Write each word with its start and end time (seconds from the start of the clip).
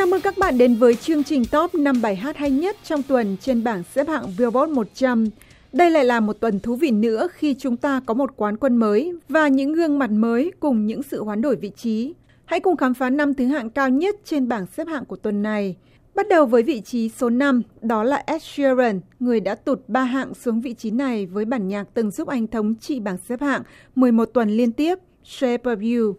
Chào 0.00 0.06
mừng 0.06 0.20
các 0.20 0.38
bạn 0.38 0.58
đến 0.58 0.74
với 0.74 0.94
chương 0.94 1.24
trình 1.24 1.44
top 1.44 1.74
5 1.74 2.02
bài 2.02 2.16
hát 2.16 2.36
hay 2.36 2.50
nhất 2.50 2.76
trong 2.84 3.02
tuần 3.02 3.36
trên 3.40 3.64
bảng 3.64 3.82
xếp 3.94 4.08
hạng 4.08 4.24
Billboard 4.38 4.72
100. 4.72 5.26
Đây 5.72 5.90
lại 5.90 6.04
là 6.04 6.20
một 6.20 6.32
tuần 6.40 6.60
thú 6.60 6.76
vị 6.76 6.90
nữa 6.90 7.28
khi 7.32 7.54
chúng 7.58 7.76
ta 7.76 8.00
có 8.06 8.14
một 8.14 8.36
quán 8.36 8.56
quân 8.56 8.76
mới 8.76 9.12
và 9.28 9.48
những 9.48 9.72
gương 9.72 9.98
mặt 9.98 10.10
mới 10.10 10.52
cùng 10.60 10.86
những 10.86 11.02
sự 11.02 11.24
hoán 11.24 11.42
đổi 11.42 11.56
vị 11.56 11.70
trí. 11.76 12.14
Hãy 12.44 12.60
cùng 12.60 12.76
khám 12.76 12.94
phá 12.94 13.10
năm 13.10 13.34
thứ 13.34 13.46
hạng 13.46 13.70
cao 13.70 13.88
nhất 13.88 14.16
trên 14.24 14.48
bảng 14.48 14.66
xếp 14.76 14.88
hạng 14.88 15.04
của 15.04 15.16
tuần 15.16 15.42
này. 15.42 15.76
Bắt 16.14 16.28
đầu 16.28 16.46
với 16.46 16.62
vị 16.62 16.80
trí 16.80 17.08
số 17.08 17.30
5, 17.30 17.62
đó 17.82 18.04
là 18.04 18.22
Ed 18.26 18.42
Sheeran, 18.42 19.00
người 19.20 19.40
đã 19.40 19.54
tụt 19.54 19.80
3 19.88 20.04
hạng 20.04 20.34
xuống 20.34 20.60
vị 20.60 20.74
trí 20.74 20.90
này 20.90 21.26
với 21.26 21.44
bản 21.44 21.68
nhạc 21.68 21.84
từng 21.94 22.10
giúp 22.10 22.28
anh 22.28 22.46
thống 22.46 22.74
trị 22.80 23.00
bảng 23.00 23.18
xếp 23.28 23.40
hạng 23.40 23.62
11 23.94 24.24
tuần 24.24 24.50
liên 24.50 24.72
tiếp, 24.72 24.98
Shape 25.24 25.74
of 25.74 25.98
You. 25.98 26.14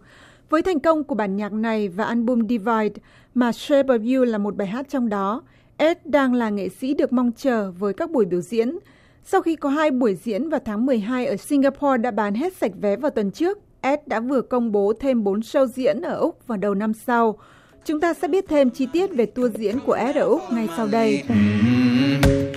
Với 0.52 0.62
thành 0.62 0.80
công 0.80 1.04
của 1.04 1.14
bản 1.14 1.36
nhạc 1.36 1.52
này 1.52 1.88
và 1.88 2.04
album 2.04 2.46
Divide, 2.48 3.00
mà 3.34 3.52
Shape 3.52 3.94
of 3.94 4.16
You 4.16 4.24
là 4.24 4.38
một 4.38 4.56
bài 4.56 4.68
hát 4.68 4.86
trong 4.88 5.08
đó, 5.08 5.42
Ed 5.76 5.96
đang 6.04 6.34
là 6.34 6.48
nghệ 6.48 6.68
sĩ 6.68 6.94
được 6.94 7.12
mong 7.12 7.32
chờ 7.36 7.70
với 7.78 7.94
các 7.94 8.10
buổi 8.10 8.24
biểu 8.24 8.40
diễn. 8.40 8.78
Sau 9.24 9.42
khi 9.42 9.56
có 9.56 9.68
hai 9.68 9.90
buổi 9.90 10.14
diễn 10.14 10.48
vào 10.48 10.60
tháng 10.64 10.86
12 10.86 11.26
ở 11.26 11.36
Singapore 11.36 11.98
đã 11.98 12.10
bán 12.10 12.34
hết 12.34 12.56
sạch 12.56 12.72
vé 12.80 12.96
vào 12.96 13.10
tuần 13.10 13.30
trước, 13.30 13.58
Ed 13.80 14.00
đã 14.06 14.20
vừa 14.20 14.40
công 14.40 14.72
bố 14.72 14.92
thêm 15.00 15.24
4 15.24 15.40
show 15.40 15.66
diễn 15.66 16.00
ở 16.00 16.16
Úc 16.16 16.46
vào 16.46 16.58
đầu 16.58 16.74
năm 16.74 16.92
sau. 16.94 17.38
Chúng 17.84 18.00
ta 18.00 18.14
sẽ 18.14 18.28
biết 18.28 18.44
thêm 18.48 18.70
chi 18.70 18.86
tiết 18.92 19.14
về 19.14 19.26
tour 19.26 19.56
diễn 19.56 19.80
của 19.80 19.92
Ed 19.92 20.16
ở 20.16 20.24
Úc 20.24 20.40
ngay 20.52 20.68
sau 20.76 20.86
đây. 20.86 21.22
Mm-hmm. 21.28 22.52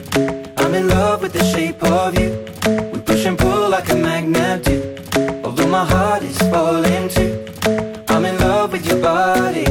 I'm 0.55 0.73
in 0.73 0.87
love 0.87 1.21
with 1.21 1.33
the 1.33 1.43
shape 1.43 1.79
of 1.79 2.13
you. 2.15 2.31
We 2.93 2.99
push 3.05 3.25
and 3.25 3.39
pull 3.39 3.69
like 3.71 3.89
a 3.89 3.95
magnet 3.95 4.65
do. 4.65 4.71
Although 5.43 5.71
my 5.71 5.85
heart 5.85 6.23
is 6.23 6.37
falling 6.51 7.09
too. 7.15 7.29
I'm 8.07 8.25
in 8.25 8.35
love 8.37 8.71
with 8.71 8.91
your 8.91 9.01
body. 9.03 9.65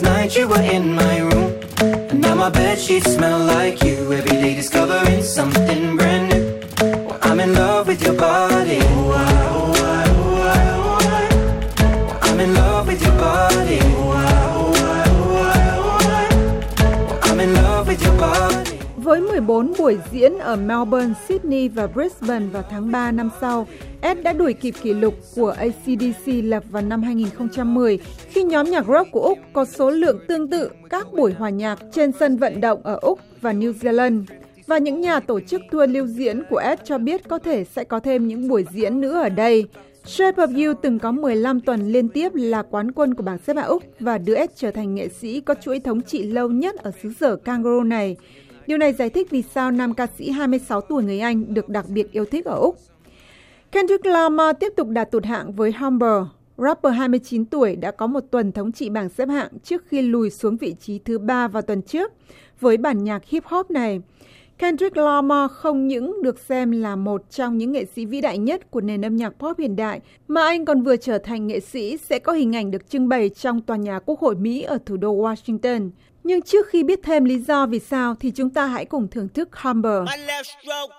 Last 0.00 0.16
night 0.16 0.36
you 0.36 0.48
were 0.48 0.62
in 0.62 0.94
my 0.94 1.18
room. 1.18 1.60
And 1.82 2.22
now 2.22 2.34
my 2.34 2.48
bed 2.48 2.78
sheets 2.78 3.12
smell 3.12 3.38
like 3.38 3.82
you. 3.82 4.10
Every 4.10 4.30
day 4.30 4.54
discovering 4.54 5.22
something 5.22 5.96
brand 5.98 6.30
new. 6.30 7.06
Well, 7.06 7.18
I'm 7.20 7.38
in 7.38 7.52
love 7.52 7.86
with 7.86 8.02
your 8.02 8.14
body. 8.14 8.99
Buổi 19.80 19.98
diễn 20.12 20.38
ở 20.38 20.56
Melbourne, 20.56 21.14
Sydney 21.28 21.68
và 21.68 21.86
Brisbane 21.86 22.46
vào 22.46 22.62
tháng 22.70 22.92
3 22.92 23.10
năm 23.10 23.30
sau, 23.40 23.66
Ed 24.00 24.18
đã 24.22 24.32
đuổi 24.32 24.52
kịp 24.52 24.74
kỷ 24.82 24.94
lục 24.94 25.14
của 25.34 25.50
ACDC 25.50 26.26
lập 26.26 26.64
vào 26.70 26.82
năm 26.82 27.02
2010 27.02 27.98
khi 28.28 28.42
nhóm 28.42 28.70
nhạc 28.70 28.86
rock 28.86 29.10
của 29.12 29.20
Úc 29.20 29.38
có 29.52 29.64
số 29.64 29.90
lượng 29.90 30.18
tương 30.28 30.48
tự 30.48 30.70
các 30.90 31.12
buổi 31.12 31.32
hòa 31.32 31.50
nhạc 31.50 31.78
trên 31.92 32.12
sân 32.12 32.36
vận 32.36 32.60
động 32.60 32.80
ở 32.82 32.98
Úc 33.02 33.18
và 33.40 33.52
New 33.52 33.72
Zealand. 33.72 34.24
Và 34.66 34.78
những 34.78 35.00
nhà 35.00 35.20
tổ 35.20 35.40
chức 35.40 35.60
tour 35.70 35.90
lưu 35.90 36.06
diễn 36.06 36.42
của 36.50 36.58
Ed 36.58 36.78
cho 36.84 36.98
biết 36.98 37.28
có 37.28 37.38
thể 37.38 37.64
sẽ 37.64 37.84
có 37.84 38.00
thêm 38.00 38.28
những 38.28 38.48
buổi 38.48 38.64
diễn 38.72 39.00
nữa 39.00 39.22
ở 39.22 39.28
đây. 39.28 39.64
Shape 40.04 40.46
of 40.46 40.66
You 40.66 40.74
từng 40.82 40.98
có 40.98 41.12
15 41.12 41.60
tuần 41.60 41.92
liên 41.92 42.08
tiếp 42.08 42.34
là 42.34 42.62
quán 42.62 42.92
quân 42.92 43.14
của 43.14 43.22
bảng 43.22 43.38
xếp 43.46 43.56
hạng 43.56 43.68
Úc 43.68 43.82
và 44.00 44.18
đưa 44.18 44.34
Ed 44.34 44.50
trở 44.56 44.70
thành 44.70 44.94
nghệ 44.94 45.08
sĩ 45.08 45.40
có 45.40 45.54
chuỗi 45.54 45.80
thống 45.80 46.02
trị 46.02 46.22
lâu 46.22 46.48
nhất 46.48 46.76
ở 46.76 46.90
xứ 47.02 47.12
sở 47.20 47.36
kangaroo 47.36 47.82
này. 47.84 48.16
Điều 48.66 48.78
này 48.78 48.92
giải 48.92 49.10
thích 49.10 49.30
vì 49.30 49.42
sao 49.42 49.70
nam 49.70 49.94
ca 49.94 50.06
sĩ 50.18 50.30
26 50.30 50.80
tuổi 50.80 51.02
người 51.02 51.20
Anh 51.20 51.54
được 51.54 51.68
đặc 51.68 51.84
biệt 51.88 52.12
yêu 52.12 52.24
thích 52.24 52.44
ở 52.44 52.54
Úc. 52.54 52.76
Kendrick 53.72 54.06
Lamar 54.06 54.56
tiếp 54.60 54.72
tục 54.76 54.88
đạt 54.88 55.10
tụt 55.10 55.24
hạng 55.24 55.52
với 55.52 55.72
Humber. 55.72 56.22
Rapper 56.56 56.94
29 56.94 57.44
tuổi 57.44 57.76
đã 57.76 57.90
có 57.90 58.06
một 58.06 58.20
tuần 58.30 58.52
thống 58.52 58.72
trị 58.72 58.88
bảng 58.88 59.08
xếp 59.08 59.28
hạng 59.28 59.50
trước 59.64 59.82
khi 59.86 60.02
lùi 60.02 60.30
xuống 60.30 60.56
vị 60.56 60.74
trí 60.80 60.98
thứ 60.98 61.18
ba 61.18 61.48
vào 61.48 61.62
tuần 61.62 61.82
trước 61.82 62.12
với 62.60 62.76
bản 62.76 63.04
nhạc 63.04 63.24
hip 63.24 63.44
hop 63.44 63.70
này. 63.70 64.00
Kendrick 64.60 64.96
Lamar 64.96 65.50
không 65.50 65.88
những 65.88 66.22
được 66.22 66.38
xem 66.38 66.70
là 66.70 66.96
một 66.96 67.22
trong 67.30 67.58
những 67.58 67.72
nghệ 67.72 67.84
sĩ 67.96 68.06
vĩ 68.06 68.20
đại 68.20 68.38
nhất 68.38 68.70
của 68.70 68.80
nền 68.80 69.04
âm 69.04 69.16
nhạc 69.16 69.30
pop 69.38 69.58
hiện 69.58 69.76
đại, 69.76 70.00
mà 70.28 70.44
anh 70.44 70.64
còn 70.64 70.82
vừa 70.82 70.96
trở 70.96 71.18
thành 71.18 71.46
nghệ 71.46 71.60
sĩ 71.60 71.96
sẽ 71.96 72.18
có 72.18 72.32
hình 72.32 72.56
ảnh 72.56 72.70
được 72.70 72.90
trưng 72.90 73.08
bày 73.08 73.28
trong 73.28 73.60
tòa 73.60 73.76
nhà 73.76 73.98
Quốc 73.98 74.20
hội 74.20 74.34
Mỹ 74.34 74.62
ở 74.62 74.78
thủ 74.86 74.96
đô 74.96 75.14
Washington. 75.14 75.90
Nhưng 76.24 76.42
trước 76.42 76.66
khi 76.68 76.82
biết 76.82 77.00
thêm 77.02 77.24
lý 77.24 77.38
do 77.38 77.66
vì 77.66 77.78
sao 77.78 78.14
thì 78.20 78.30
chúng 78.30 78.50
ta 78.50 78.66
hãy 78.66 78.84
cùng 78.84 79.08
thưởng 79.08 79.28
thức 79.28 79.48
Humber. 79.56 80.02
Right 80.08 80.44
stroke, 80.44 80.90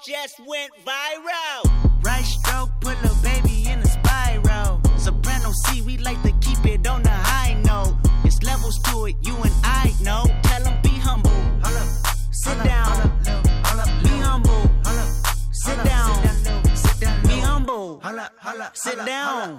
Sit 18.74 18.98
down. 18.98 19.58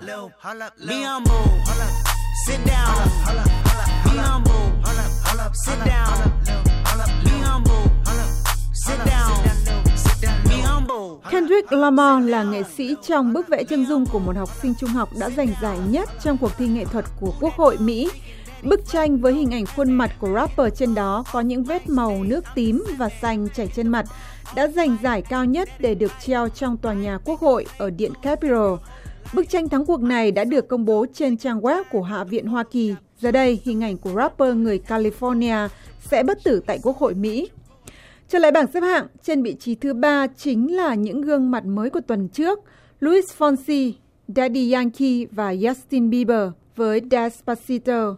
Be 0.88 1.02
humble. 1.02 1.34
Sit 2.46 2.60
down. 2.66 3.08
Be 4.04 4.16
humble. 4.16 4.72
Sit 5.66 5.78
down. 5.84 6.30
Be 7.24 7.30
humble. 7.44 7.90
Sit 8.72 8.98
down. 9.06 9.30
Kendrick 11.30 11.72
Lamar 11.72 12.24
là 12.28 12.42
nghệ 12.42 12.62
sĩ 12.76 12.96
trong 13.06 13.32
bức 13.32 13.48
vẽ 13.48 13.64
chân 13.64 13.86
dung 13.86 14.06
của 14.06 14.18
một 14.18 14.36
học 14.36 14.50
sinh 14.62 14.74
trung 14.74 14.90
học 14.90 15.08
đã 15.18 15.30
giành 15.30 15.48
giải 15.62 15.78
nhất 15.88 16.10
trong 16.22 16.38
cuộc 16.38 16.50
thi 16.58 16.66
nghệ 16.66 16.84
thuật 16.84 17.04
của 17.20 17.34
Quốc 17.40 17.54
hội 17.54 17.78
Mỹ. 17.78 18.10
Bức 18.62 18.80
tranh 18.88 19.18
với 19.18 19.34
hình 19.34 19.50
ảnh 19.50 19.64
khuôn 19.66 19.92
mặt 19.92 20.10
của 20.18 20.28
rapper 20.34 20.74
trên 20.76 20.94
đó 20.94 21.24
có 21.32 21.40
những 21.40 21.64
vết 21.64 21.88
màu 21.88 22.24
nước 22.24 22.44
tím 22.54 22.84
và 22.98 23.08
xanh 23.22 23.48
chảy 23.54 23.68
trên 23.76 23.88
mặt 23.88 24.06
đã 24.54 24.68
giành 24.68 24.96
giải 25.02 25.22
cao 25.22 25.44
nhất 25.44 25.68
để 25.78 25.94
được 25.94 26.12
treo 26.26 26.48
trong 26.48 26.76
tòa 26.76 26.92
nhà 26.92 27.18
Quốc 27.24 27.40
hội 27.40 27.66
ở 27.78 27.90
Điện 27.90 28.12
Capitol. 28.22 28.78
Bức 29.34 29.48
tranh 29.48 29.68
thắng 29.68 29.86
cuộc 29.86 30.02
này 30.02 30.30
đã 30.30 30.44
được 30.44 30.68
công 30.68 30.84
bố 30.84 31.06
trên 31.14 31.36
trang 31.36 31.60
web 31.60 31.84
của 31.90 32.02
Hạ 32.02 32.24
viện 32.24 32.46
Hoa 32.46 32.62
Kỳ. 32.62 32.94
Giờ 33.20 33.30
đây, 33.30 33.60
hình 33.64 33.84
ảnh 33.84 33.98
của 33.98 34.10
rapper 34.16 34.56
người 34.56 34.80
California 34.88 35.68
sẽ 36.00 36.22
bất 36.22 36.44
tử 36.44 36.60
tại 36.66 36.78
Quốc 36.82 36.96
hội 36.98 37.14
Mỹ. 37.14 37.48
Trở 38.28 38.38
lại 38.38 38.52
bảng 38.52 38.66
xếp 38.66 38.80
hạng, 38.80 39.06
trên 39.22 39.42
vị 39.42 39.56
trí 39.60 39.74
thứ 39.74 39.94
ba 39.94 40.26
chính 40.26 40.76
là 40.76 40.94
những 40.94 41.20
gương 41.20 41.50
mặt 41.50 41.64
mới 41.64 41.90
của 41.90 42.00
tuần 42.00 42.28
trước, 42.28 42.60
Luis 43.00 43.24
Fonsi, 43.38 43.92
Daddy 44.36 44.72
Yankee 44.72 45.26
và 45.30 45.54
Justin 45.54 46.10
Bieber 46.10 46.48
với 46.76 47.00
Despacito. 47.10 48.16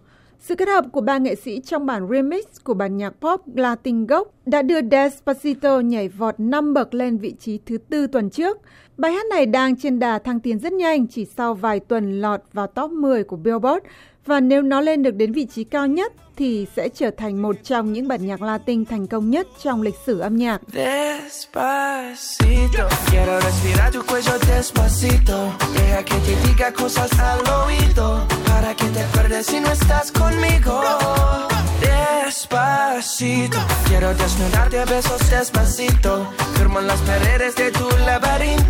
Sự 0.49 0.55
kết 0.55 0.69
hợp 0.69 0.85
của 0.93 1.01
ba 1.01 1.19
nghệ 1.19 1.35
sĩ 1.35 1.61
trong 1.61 1.87
bản 1.87 2.09
remix 2.11 2.45
của 2.65 2.75
bản 2.75 2.97
nhạc 2.97 3.11
pop 3.21 3.57
Latin 3.57 4.07
gốc 4.07 4.29
đã 4.47 4.63
đưa 4.63 4.81
Despacito 4.91 5.81
nhảy 5.81 6.09
vọt 6.09 6.35
5 6.39 6.75
bậc 6.75 6.95
lên 6.95 7.19
vị 7.19 7.35
trí 7.41 7.59
thứ 7.67 7.79
tư 7.79 8.07
tuần 8.07 8.31
trước. 8.31 8.59
Bài 8.97 9.13
hát 9.13 9.27
này 9.31 9.47
đang 9.47 9.77
trên 9.77 9.99
đà 9.99 10.19
thăng 10.19 10.41
tiến 10.41 10.59
rất 10.59 10.73
nhanh 10.73 11.07
chỉ 11.07 11.25
sau 11.25 11.55
vài 11.55 11.81
tuần 11.81 12.21
lọt 12.21 12.41
vào 12.53 12.67
top 12.67 12.91
10 12.91 13.25
của 13.25 13.37
Billboard 13.37 13.87
và 14.27 14.41
nếu 14.41 14.63
nó 14.63 14.81
lên 14.81 15.03
được 15.03 15.15
đến 15.15 15.33
vị 15.33 15.47
trí 15.47 15.65
cao 15.65 15.87
nhất 15.87 16.13
thì 16.37 16.67
sẽ 16.77 16.89
trở 16.89 17.11
thành 17.11 17.43
một 17.43 17.57
trong 17.63 17.93
những 17.93 18.09
bản 18.09 18.27
nhạc 18.27 18.43
Latin 18.43 18.85
thành 18.85 19.07
công 19.07 19.31
nhất 19.31 19.47
trong 19.63 19.83
lịch 19.83 19.97
sử 20.07 20.19
âm 20.19 20.37
nhạc. 20.37 20.61
Despacito, 20.73 22.54
quiero 23.15 23.39
respirar 23.39 23.91
tu 23.93 24.05
cuello 24.05 24.39
despacito, 24.41 25.57
deja 25.73 26.05
que 26.05 26.17
te 26.17 26.37
diga 26.49 26.73
cosas 26.73 27.11
al 27.19 27.41
oído, 27.63 28.27
para 28.47 28.75
que 28.75 28.87
te 28.87 29.01
acuerdes 29.01 29.47
si 29.47 29.61
no 29.61 29.71
estás 29.71 30.11
conmigo. 30.11 30.83
Despacito, 31.81 33.59
quiero 33.87 34.15
desnudarte 34.15 34.81
a 34.81 34.85
besos 34.85 35.31
despacito, 35.31 36.27
firmo 36.57 36.81
las 36.81 37.01
paredes 37.03 37.55
de 37.55 37.71
tu 37.71 37.89
laberinto 38.05 38.64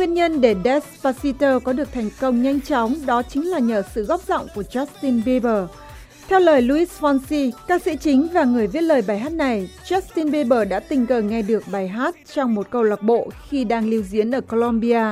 nguyên 0.00 0.14
nhân 0.14 0.40
để 0.40 0.54
Despacito 0.64 1.58
có 1.58 1.72
được 1.72 1.92
thành 1.92 2.10
công 2.20 2.42
nhanh 2.42 2.60
chóng 2.60 2.94
đó 3.06 3.22
chính 3.22 3.50
là 3.50 3.58
nhờ 3.58 3.82
sự 3.94 4.04
góp 4.04 4.20
giọng 4.26 4.46
của 4.54 4.62
Justin 4.62 5.24
Bieber. 5.24 5.64
Theo 6.28 6.40
lời 6.40 6.62
Luis 6.62 7.00
Fonsi, 7.00 7.50
ca 7.68 7.78
sĩ 7.78 7.96
chính 7.96 8.28
và 8.32 8.44
người 8.44 8.66
viết 8.66 8.80
lời 8.80 9.02
bài 9.06 9.18
hát 9.18 9.32
này, 9.32 9.70
Justin 9.84 10.30
Bieber 10.30 10.68
đã 10.68 10.80
tình 10.80 11.06
cờ 11.06 11.20
nghe 11.20 11.42
được 11.42 11.64
bài 11.72 11.88
hát 11.88 12.14
trong 12.34 12.54
một 12.54 12.70
câu 12.70 12.82
lạc 12.82 13.02
bộ 13.02 13.30
khi 13.48 13.64
đang 13.64 13.90
lưu 13.90 14.02
diễn 14.02 14.34
ở 14.34 14.40
Colombia. 14.40 15.04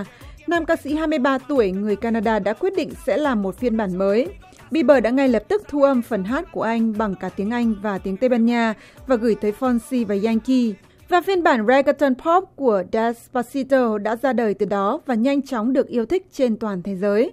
Nam 0.47 0.65
ca 0.65 0.77
sĩ 0.77 0.95
23 0.95 1.39
tuổi 1.39 1.71
người 1.71 1.97
Canada 1.97 2.39
đã 2.39 2.53
quyết 2.53 2.77
định 2.77 2.91
sẽ 3.07 3.17
làm 3.17 3.43
một 3.43 3.59
phiên 3.59 3.77
bản 3.77 3.99
mới. 3.99 4.29
Bieber 4.71 5.03
đã 5.03 5.11
ngay 5.11 5.29
lập 5.29 5.43
tức 5.49 5.63
thu 5.69 5.83
âm 5.83 6.03
phần 6.03 6.25
hát 6.25 6.53
của 6.53 6.63
anh 6.63 6.99
bằng 6.99 7.15
cả 7.15 7.29
tiếng 7.29 7.51
Anh 7.51 7.75
và 7.83 7.99
tiếng 7.99 8.17
Tây 8.17 8.29
Ban 8.29 8.47
Nha 8.47 8.75
và 9.07 9.17
gửi 9.17 9.35
tới 9.35 9.53
Fonsi 9.61 10.07
và 10.07 10.17
Yankee. 10.25 10.88
Và 11.09 11.21
phiên 11.21 11.43
bản 11.43 11.67
reggaeton 11.67 12.15
pop 12.15 12.45
của 12.57 12.83
Despacito 12.93 13.99
đã 13.99 14.17
ra 14.17 14.33
đời 14.33 14.55
từ 14.55 14.67
đó 14.67 15.01
và 15.07 15.15
nhanh 15.15 15.43
chóng 15.43 15.73
được 15.73 15.89
yêu 15.89 16.07
thích 16.07 16.27
trên 16.33 16.57
toàn 16.57 16.83
thế 16.83 16.97
giới. 16.97 17.33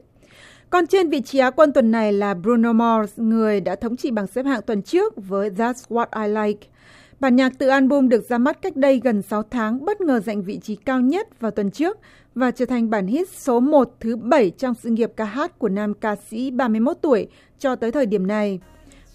Còn 0.69 0.87
trên 0.87 1.09
vị 1.09 1.21
trí 1.21 1.39
Á 1.39 1.49
quân 1.49 1.73
tuần 1.73 1.91
này 1.91 2.13
là 2.13 2.33
Bruno 2.33 2.73
Mars, 2.73 3.19
người 3.19 3.61
đã 3.61 3.75
thống 3.75 3.97
trị 3.97 4.11
bảng 4.11 4.27
xếp 4.27 4.45
hạng 4.45 4.61
tuần 4.61 4.81
trước 4.81 5.13
với 5.15 5.49
That's 5.49 5.73
What 5.89 6.25
I 6.25 6.33
Like. 6.33 6.67
Bản 7.19 7.35
nhạc 7.35 7.53
từ 7.57 7.67
album 7.67 8.09
được 8.09 8.29
ra 8.29 8.37
mắt 8.37 8.61
cách 8.61 8.75
đây 8.75 9.01
gần 9.03 9.21
6 9.21 9.43
tháng 9.43 9.85
bất 9.85 10.01
ngờ 10.01 10.19
giành 10.19 10.43
vị 10.43 10.59
trí 10.63 10.75
cao 10.75 11.01
nhất 11.01 11.39
vào 11.39 11.51
tuần 11.51 11.71
trước 11.71 11.97
và 12.35 12.51
trở 12.51 12.65
thành 12.65 12.89
bản 12.89 13.07
hit 13.07 13.29
số 13.29 13.59
1 13.59 13.95
thứ 13.99 14.15
7 14.15 14.49
trong 14.49 14.73
sự 14.73 14.89
nghiệp 14.89 15.11
ca 15.15 15.25
hát 15.25 15.59
của 15.59 15.69
nam 15.69 15.93
ca 15.93 16.15
sĩ 16.15 16.51
31 16.51 16.97
tuổi 17.01 17.27
cho 17.59 17.75
tới 17.75 17.91
thời 17.91 18.05
điểm 18.05 18.27
này. 18.27 18.59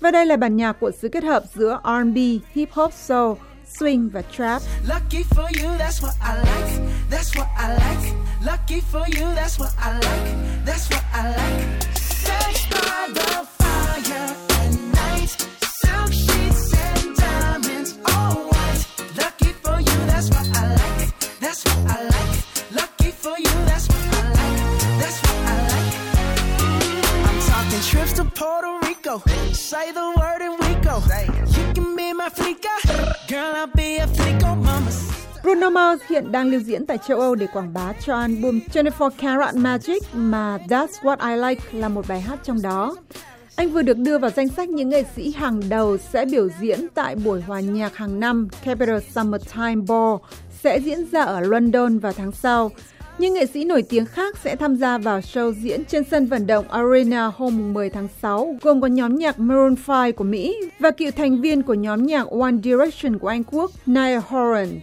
Và 0.01 0.11
đây 0.11 0.27
là 0.27 0.37
bản 0.37 0.57
nhạc 0.57 0.73
của 0.73 0.91
sự 0.91 1.09
kết 1.09 1.25
hợp 1.25 1.43
giữa 1.55 1.81
R&B, 1.85 2.17
hip 2.55 2.73
hop, 2.73 2.93
soul, 2.93 3.37
swing 3.79 4.11
và 4.11 4.23
trap. 4.23 4.63
Lucky 4.89 5.25
for 5.25 5.49
you, 5.61 5.79
that's 5.79 6.03
what 6.03 6.15
I 6.21 6.37
like. 6.37 6.73
That's 7.11 7.37
what 7.37 7.49
I 7.57 7.69
like. 7.69 8.15
Lucky 8.45 8.81
for 8.93 9.07
you, 9.09 9.35
that's 9.35 9.59
what 9.59 9.71
I 9.79 9.93
like. 9.93 10.65
That's 10.67 10.91
what 10.91 11.05
I 11.13 11.29
like. 11.29 11.90
Bruno 35.43 35.71
Mars 35.71 36.03
hiện 36.09 36.33
đang 36.33 36.51
lưu 36.51 36.61
diễn 36.61 36.87
tại 36.87 36.99
châu 37.09 37.21
Âu 37.21 37.35
để 37.35 37.47
quảng 37.53 37.73
bá 37.73 37.93
cho 37.93 38.15
album 38.15 38.61
24 38.75 39.11
Karat 39.11 39.55
Magic 39.55 40.03
mà 40.15 40.59
That's 40.69 40.87
What 41.03 41.17
I 41.31 41.49
Like 41.49 41.63
là 41.73 41.89
một 41.89 42.09
bài 42.09 42.21
hát 42.21 42.39
trong 42.45 42.63
đó. 42.63 42.97
Anh 43.57 43.71
vừa 43.71 43.83
được 43.83 43.99
đưa 43.99 44.19
vào 44.19 44.31
danh 44.31 44.49
sách 44.49 44.69
những 44.69 44.89
nghệ 44.89 45.05
sĩ 45.17 45.33
hàng 45.33 45.61
đầu 45.69 45.97
sẽ 45.99 46.25
biểu 46.25 46.49
diễn 46.61 46.89
tại 46.95 47.17
buổi 47.17 47.41
hòa 47.41 47.61
nhạc 47.61 47.97
hàng 47.97 48.21
năm, 48.21 48.49
Capital 48.65 48.99
Summertime 49.15 49.83
Ball, 49.89 50.17
sẽ 50.63 50.79
diễn 50.79 51.07
ra 51.13 51.23
ở 51.23 51.41
London 51.41 51.99
vào 51.99 52.13
tháng 52.13 52.33
sau. 52.33 52.71
Những 53.21 53.35
nghệ 53.35 53.47
sĩ 53.47 53.65
nổi 53.65 53.83
tiếng 53.83 54.07
khác 54.07 54.39
sẽ 54.39 54.57
tham 54.57 54.77
gia 54.77 54.99
vào 54.99 55.21
show 55.21 55.53
diễn 55.53 55.85
trên 55.85 56.05
sân 56.05 56.27
vận 56.27 56.47
động 56.47 56.69
Arena 56.69 57.27
hôm 57.27 57.73
10 57.73 57.91
tháng 57.91 58.09
6, 58.23 58.57
gồm 58.63 58.81
có 58.81 58.87
nhóm 58.87 59.17
nhạc 59.17 59.39
Maroon 59.39 59.75
5 59.89 60.13
của 60.13 60.25
Mỹ 60.25 60.57
và 60.79 60.91
cựu 60.91 61.11
thành 61.11 61.41
viên 61.41 61.63
của 61.63 61.75
nhóm 61.75 62.07
nhạc 62.07 62.27
One 62.31 62.55
Direction 62.65 63.19
của 63.19 63.29
Anh 63.29 63.45
Quốc, 63.45 63.71
Niall 63.87 64.19
Horan. 64.27 64.81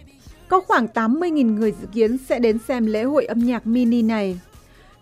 Có 0.48 0.60
khoảng 0.60 0.86
80.000 0.94 1.54
người 1.54 1.72
dự 1.80 1.86
kiến 1.92 2.18
sẽ 2.18 2.38
đến 2.38 2.58
xem 2.68 2.86
lễ 2.86 3.02
hội 3.02 3.24
âm 3.24 3.38
nhạc 3.38 3.66
mini 3.66 4.02
này. 4.02 4.40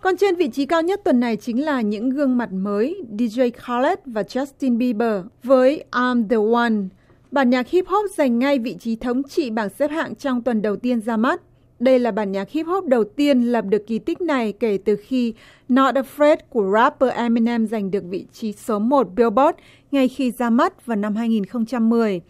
Còn 0.01 0.17
trên 0.17 0.37
vị 0.37 0.49
trí 0.49 0.67
cao 0.67 0.83
nhất 0.83 1.01
tuần 1.05 1.21
này 1.21 1.37
chính 1.37 1.65
là 1.65 1.81
những 1.81 2.11
gương 2.11 2.39
mặt 2.39 2.53
mới 2.53 3.03
DJ 3.19 3.51
Khaled 3.57 3.99
và 4.07 4.23
Justin 4.23 4.79
Bieber 4.79 5.25
với 5.43 5.85
I'm 5.91 6.29
the 6.29 6.57
One. 6.57 6.89
Bản 7.31 7.51
nhạc 7.51 7.69
hip 7.69 7.87
hop 7.87 8.11
giành 8.17 8.39
ngay 8.39 8.59
vị 8.59 8.77
trí 8.81 8.97
thống 8.97 9.23
trị 9.23 9.51
bảng 9.51 9.69
xếp 9.79 9.91
hạng 9.91 10.15
trong 10.15 10.43
tuần 10.43 10.63
đầu 10.63 10.77
tiên 10.77 11.01
ra 11.01 11.17
mắt. 11.17 11.41
Đây 11.79 11.99
là 11.99 12.11
bản 12.11 12.33
nhạc 12.33 12.51
hip 12.51 12.67
hop 12.67 12.87
đầu 12.87 13.05
tiên 13.05 13.43
lập 13.43 13.65
được 13.69 13.87
kỳ 13.87 13.99
tích 13.99 14.21
này 14.21 14.53
kể 14.53 14.79
từ 14.85 14.97
khi 14.97 15.35
Not 15.69 15.95
Afraid 15.95 16.37
của 16.51 16.71
rapper 16.73 17.13
Eminem 17.13 17.67
giành 17.67 17.91
được 17.91 18.05
vị 18.11 18.27
trí 18.33 18.53
số 18.53 18.79
1 18.79 19.09
Billboard 19.17 19.59
ngay 19.91 20.09
khi 20.09 20.31
ra 20.31 20.51
mắt 20.51 20.87
vào 20.87 20.97
năm 20.97 21.17
2010. 21.17 22.21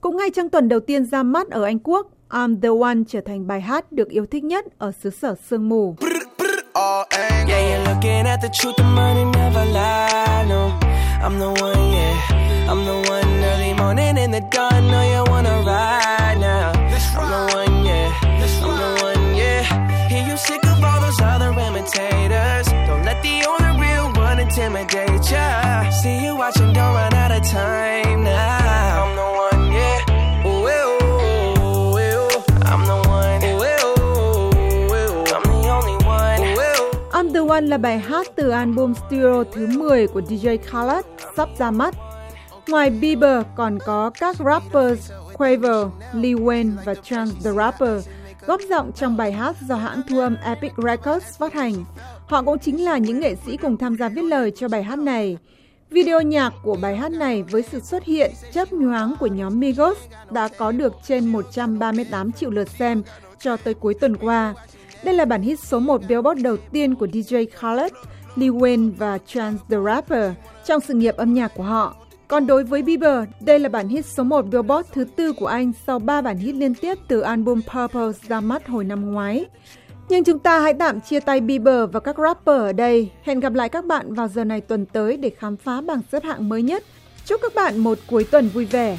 Cũng 0.00 0.16
ngay 0.16 0.30
trong 0.30 0.48
tuần 0.48 0.68
đầu 0.68 0.80
tiên 0.80 1.04
ra 1.04 1.22
mắt 1.22 1.50
ở 1.50 1.64
Anh 1.64 1.78
Quốc, 1.78 2.10
I'm 2.30 2.60
the 2.60 2.68
One 2.82 2.98
trở 3.08 3.20
thành 3.20 3.46
bài 3.46 3.60
hát 3.60 3.92
được 3.92 4.08
yêu 4.08 4.26
thích 4.26 4.44
nhất 4.44 4.66
ở 4.78 4.92
xứ 4.92 5.10
sở 5.10 5.34
sương 5.48 5.68
mù. 5.68 5.96
I'm 11.26 11.38
the 11.38 11.46
one, 11.46 11.76
yeah. 11.94 12.68
I'm 12.68 12.84
the 12.84 13.10
one 13.10 13.42
early 13.42 13.74
morning 13.74 14.16
in 14.16 14.30
the 14.30 14.40
dawn. 14.52 14.86
Know 14.90 15.02
you 15.02 15.24
wanna 15.32 15.62
ride 15.64 16.05
intimidate 24.56 25.30
ya. 25.30 25.90
See 25.90 26.24
you 26.24 26.34
watching, 26.34 26.72
don't 26.72 26.94
run 26.94 27.12
out 27.14 27.30
of 27.30 27.42
time 27.44 28.24
now. 28.24 29.04
I'm 29.04 29.16
the 29.16 29.28
one, 29.44 29.72
yeah. 29.72 30.46
Ooh, 30.46 30.64
ooh, 30.64 30.96
ooh, 31.04 31.98
ooh. 32.00 32.30
I'm 32.64 32.82
the 32.88 32.96
one. 33.04 33.44
Ooh, 33.44 33.60
ooh, 33.60 34.48
ooh. 34.96 35.24
I'm 35.34 35.44
the 35.44 35.68
only 35.68 35.96
one. 36.06 36.40
Ooh, 36.40 36.56
ooh. 36.56 37.12
I'm 37.12 37.32
the 37.32 37.44
one 37.44 37.66
là 37.66 37.78
bài 37.78 37.98
hát 37.98 38.26
từ 38.36 38.50
album 38.50 38.94
studio 38.94 39.44
thứ 39.52 39.66
10 39.66 40.06
của 40.06 40.20
DJ 40.20 40.58
Khaled 40.58 41.04
sắp 41.36 41.48
ra 41.58 41.70
mắt. 41.70 41.94
Ngoài 42.68 42.90
Bieber 42.90 43.42
còn 43.56 43.78
có 43.84 44.10
các 44.10 44.36
rappers 44.36 45.12
Quaver, 45.32 45.86
Lil 46.12 46.36
Wayne 46.36 46.76
và 46.84 46.94
Chance 46.94 47.32
the 47.44 47.52
Rapper 47.52 48.08
góp 48.46 48.60
giọng 48.70 48.92
trong 48.92 49.16
bài 49.16 49.32
hát 49.32 49.56
do 49.68 49.74
hãng 49.74 50.02
thu 50.08 50.18
âm 50.18 50.36
Epic 50.36 50.72
Records 50.76 51.38
phát 51.38 51.54
hành. 51.54 51.84
Họ 52.26 52.42
cũng 52.42 52.58
chính 52.58 52.84
là 52.84 52.98
những 52.98 53.20
nghệ 53.20 53.34
sĩ 53.46 53.56
cùng 53.56 53.76
tham 53.76 53.96
gia 53.96 54.08
viết 54.08 54.22
lời 54.22 54.52
cho 54.56 54.68
bài 54.68 54.82
hát 54.82 54.98
này. 54.98 55.38
Video 55.90 56.22
nhạc 56.22 56.52
của 56.62 56.76
bài 56.82 56.96
hát 56.96 57.12
này 57.12 57.42
với 57.42 57.62
sự 57.62 57.80
xuất 57.80 58.04
hiện 58.04 58.30
chấp 58.52 58.72
nhoáng 58.72 59.14
của 59.20 59.26
nhóm 59.26 59.60
Migos 59.60 59.98
đã 60.30 60.48
có 60.58 60.72
được 60.72 60.92
trên 61.06 61.26
138 61.26 62.32
triệu 62.32 62.50
lượt 62.50 62.68
xem 62.78 63.02
cho 63.40 63.56
tới 63.56 63.74
cuối 63.74 63.94
tuần 63.94 64.16
qua. 64.16 64.54
Đây 65.04 65.14
là 65.14 65.24
bản 65.24 65.42
hit 65.42 65.60
số 65.60 65.78
1 65.78 66.00
Billboard 66.08 66.42
đầu 66.42 66.56
tiên 66.72 66.94
của 66.94 67.06
DJ 67.06 67.46
Khaled, 67.52 67.92
Lil 68.36 68.52
Wayne 68.52 68.92
và 68.98 69.18
Chance 69.26 69.64
the 69.70 69.76
Rapper 69.84 70.32
trong 70.64 70.80
sự 70.80 70.94
nghiệp 70.94 71.16
âm 71.16 71.34
nhạc 71.34 71.48
của 71.54 71.62
họ. 71.62 71.96
Còn 72.28 72.46
đối 72.46 72.64
với 72.64 72.82
Bieber, 72.82 73.24
đây 73.40 73.58
là 73.58 73.68
bản 73.68 73.88
hit 73.88 74.06
số 74.06 74.22
1 74.22 74.46
Billboard 74.50 74.88
thứ 74.92 75.04
tư 75.16 75.32
của 75.32 75.46
anh 75.46 75.72
sau 75.86 75.98
3 75.98 76.20
bản 76.20 76.38
hit 76.38 76.54
liên 76.54 76.74
tiếp 76.74 76.98
từ 77.08 77.20
album 77.20 77.60
Purple 77.60 78.12
ra 78.28 78.40
mắt 78.40 78.66
hồi 78.66 78.84
năm 78.84 79.12
ngoái. 79.12 79.44
Nhưng 80.08 80.24
chúng 80.24 80.38
ta 80.38 80.60
hãy 80.60 80.74
tạm 80.74 81.00
chia 81.00 81.20
tay 81.20 81.40
Bieber 81.40 81.90
và 81.92 82.00
các 82.00 82.16
rapper 82.18 82.56
ở 82.60 82.72
đây. 82.72 83.10
Hẹn 83.22 83.40
gặp 83.40 83.54
lại 83.54 83.68
các 83.68 83.84
bạn 83.84 84.14
vào 84.14 84.28
giờ 84.28 84.44
này 84.44 84.60
tuần 84.60 84.86
tới 84.86 85.16
để 85.16 85.30
khám 85.30 85.56
phá 85.56 85.80
bảng 85.80 86.00
xếp 86.12 86.24
hạng 86.24 86.48
mới 86.48 86.62
nhất. 86.62 86.84
Chúc 87.24 87.40
các 87.42 87.54
bạn 87.54 87.78
một 87.78 87.98
cuối 88.06 88.24
tuần 88.24 88.48
vui 88.48 88.64
vẻ. 88.64 88.98